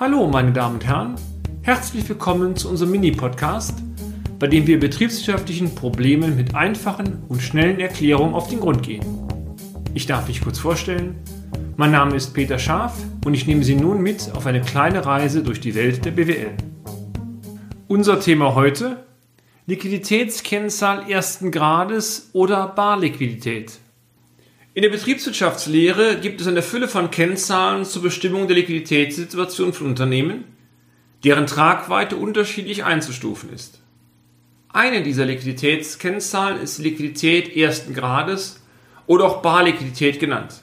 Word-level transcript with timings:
Hallo, 0.00 0.26
meine 0.26 0.50
Damen 0.50 0.76
und 0.76 0.86
Herren. 0.86 1.16
Herzlich 1.60 2.08
willkommen 2.08 2.56
zu 2.56 2.70
unserem 2.70 2.92
Mini-Podcast, 2.92 3.82
bei 4.38 4.46
dem 4.46 4.66
wir 4.66 4.80
betriebswirtschaftlichen 4.80 5.74
Problemen 5.74 6.36
mit 6.36 6.54
einfachen 6.54 7.22
und 7.28 7.42
schnellen 7.42 7.78
Erklärungen 7.78 8.32
auf 8.32 8.48
den 8.48 8.60
Grund 8.60 8.82
gehen. 8.82 9.04
Ich 9.92 10.06
darf 10.06 10.26
mich 10.26 10.40
kurz 10.40 10.58
vorstellen. 10.58 11.16
Mein 11.76 11.90
Name 11.90 12.16
ist 12.16 12.32
Peter 12.32 12.58
Scharf 12.58 12.94
und 13.26 13.34
ich 13.34 13.46
nehme 13.46 13.62
Sie 13.62 13.74
nun 13.74 14.00
mit 14.00 14.32
auf 14.34 14.46
eine 14.46 14.62
kleine 14.62 15.04
Reise 15.04 15.42
durch 15.42 15.60
die 15.60 15.74
Welt 15.74 16.02
der 16.02 16.12
BWL. 16.12 16.54
Unser 17.86 18.20
Thema 18.20 18.54
heute: 18.54 19.04
Liquiditätskennzahl 19.66 21.10
ersten 21.10 21.50
Grades 21.50 22.30
oder 22.32 22.68
Barliquidität. 22.68 23.78
In 24.72 24.82
der 24.82 24.90
Betriebswirtschaftslehre 24.90 26.20
gibt 26.20 26.40
es 26.40 26.46
eine 26.46 26.62
Fülle 26.62 26.86
von 26.86 27.10
Kennzahlen 27.10 27.84
zur 27.84 28.02
Bestimmung 28.02 28.46
der 28.46 28.56
Liquiditätssituation 28.56 29.72
von 29.72 29.88
Unternehmen, 29.88 30.44
deren 31.24 31.48
Tragweite 31.48 32.16
unterschiedlich 32.16 32.84
einzustufen 32.84 33.52
ist. 33.52 33.80
Eine 34.68 35.02
dieser 35.02 35.24
Liquiditätskennzahlen 35.24 36.60
ist 36.60 36.78
Liquidität 36.78 37.56
ersten 37.56 37.94
Grades 37.94 38.62
oder 39.08 39.24
auch 39.24 39.42
Barliquidität 39.42 40.20
genannt. 40.20 40.62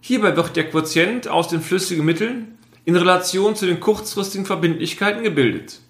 Hierbei 0.00 0.36
wird 0.36 0.54
der 0.54 0.70
Quotient 0.70 1.26
aus 1.26 1.48
den 1.48 1.60
flüssigen 1.60 2.04
Mitteln 2.04 2.56
in 2.84 2.94
Relation 2.94 3.56
zu 3.56 3.66
den 3.66 3.80
kurzfristigen 3.80 4.46
Verbindlichkeiten 4.46 5.24
gebildet. 5.24 5.80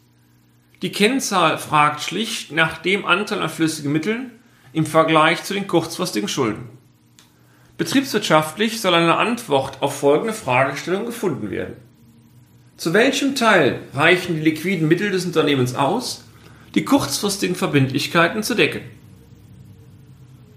Die 0.81 0.93
Kennzahl 0.93 1.59
fragt 1.59 2.01
schlicht 2.01 2.53
nach 2.53 2.79
dem 2.79 3.05
Anteil 3.05 3.43
an 3.43 3.51
flüssigen 3.51 3.93
Mitteln 3.93 4.31
im 4.73 4.87
Vergleich 4.87 5.45
zu 5.45 5.53
den 5.53 5.67
kurzfristigen 5.67 6.29
Schulden. 6.29 6.82
Betriebswirtschaftlich 7.83 8.81
soll 8.81 8.95
eine 8.95 9.17
Antwort 9.17 9.83
auf 9.83 9.99
folgende 9.99 10.33
Fragestellung 10.33 11.05
gefunden 11.05 11.51
werden. 11.51 11.75
Zu 12.77 12.93
welchem 12.93 13.35
Teil 13.35 13.81
reichen 13.93 14.37
die 14.37 14.41
liquiden 14.41 14.87
Mittel 14.87 15.11
des 15.11 15.25
Unternehmens 15.25 15.75
aus, 15.75 16.23
die 16.77 16.85
kurzfristigen 16.85 17.57
Verbindlichkeiten 17.57 18.45
zu 18.45 18.55
decken? 18.55 18.83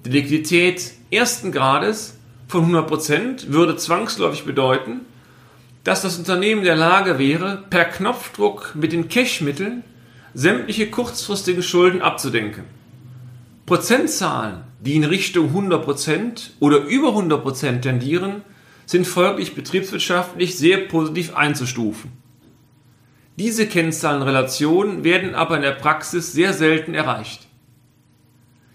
Die 0.05 0.11
Liquidität 0.11 0.91
ersten 1.09 1.52
Grades 1.52 2.16
von 2.47 2.72
100% 2.72 3.52
würde 3.52 3.75
zwangsläufig 3.75 4.45
bedeuten, 4.45 5.02
dass 5.83 6.03
das 6.03 6.19
Unternehmen 6.19 6.59
in 6.59 6.66
der 6.66 6.75
Lage 6.75 7.17
wäre, 7.17 7.63
per 7.72 7.85
Knopfdruck 7.85 8.75
mit 8.75 8.91
den 8.91 9.09
Cash-Mitteln 9.09 9.83
sämtliche 10.35 10.91
kurzfristigen 10.91 11.63
Schulden 11.63 12.03
abzudenken. 12.03 12.66
Prozentzahlen, 13.66 14.63
die 14.80 14.95
in 14.95 15.03
Richtung 15.03 15.55
100% 15.55 16.52
oder 16.59 16.80
über 16.80 17.09
100% 17.09 17.81
tendieren, 17.81 18.44
sind 18.85 19.07
folglich 19.07 19.55
betriebswirtschaftlich 19.55 20.57
sehr 20.57 20.77
positiv 20.77 21.35
einzustufen. 21.35 22.11
Diese 23.38 23.67
Kennzahlenrelationen 23.67 25.03
werden 25.03 25.33
aber 25.33 25.55
in 25.55 25.63
der 25.63 25.72
Praxis 25.72 26.31
sehr 26.31 26.53
selten 26.53 26.94
erreicht. 26.94 27.47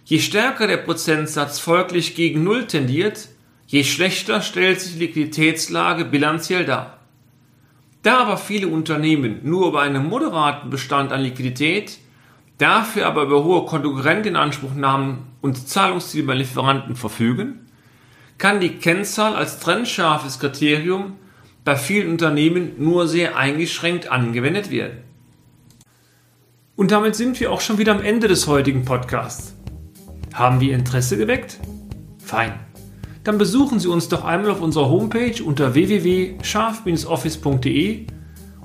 Je 0.04 0.18
stärker 0.18 0.66
der 0.66 0.78
Prozentsatz 0.78 1.60
folglich 1.60 2.16
gegen 2.16 2.42
Null 2.42 2.66
tendiert, 2.66 3.28
je 3.68 3.84
schlechter 3.84 4.42
stellt 4.42 4.80
sich 4.80 4.94
die 4.94 5.06
Liquiditätslage 5.06 6.04
bilanziell 6.04 6.64
dar. 6.64 6.98
Da 8.02 8.18
aber 8.18 8.36
viele 8.36 8.66
Unternehmen 8.66 9.38
nur 9.44 9.68
über 9.68 9.82
einen 9.82 10.08
moderaten 10.08 10.68
Bestand 10.68 11.12
an 11.12 11.20
Liquidität 11.20 11.98
dafür 12.60 13.06
aber 13.06 13.22
über 13.22 13.44
hohe 13.44 13.64
Kontokorrentinanspruchnahmen 13.64 15.18
und 15.40 15.68
Zahlungsziele 15.68 16.26
bei 16.26 16.34
Lieferanten 16.34 16.96
verfügen, 16.96 17.60
kann 18.38 18.60
die 18.60 18.76
Kennzahl 18.76 19.36
als 19.36 19.60
trennscharfes 19.60 20.38
Kriterium 20.38 21.16
bei 21.64 21.76
vielen 21.76 22.10
Unternehmen 22.10 22.72
nur 22.78 23.06
sehr 23.06 23.36
eingeschränkt 23.36 24.10
angewendet 24.10 24.70
werden. 24.70 25.04
Und 26.76 26.90
damit 26.90 27.14
sind 27.14 27.38
wir 27.40 27.52
auch 27.52 27.60
schon 27.60 27.76
wieder 27.78 27.92
am 27.92 28.02
Ende 28.02 28.28
des 28.28 28.46
heutigen 28.46 28.86
Podcasts. 28.86 29.54
Haben 30.32 30.60
wir 30.60 30.74
Interesse 30.74 31.18
geweckt? 31.18 31.58
Fein. 32.18 32.54
Dann 33.24 33.36
besuchen 33.36 33.78
Sie 33.78 33.88
uns 33.88 34.08
doch 34.08 34.24
einmal 34.24 34.52
auf 34.52 34.62
unserer 34.62 34.88
Homepage 34.88 35.44
unter 35.44 35.74
www.scharf-office.de 35.74 38.06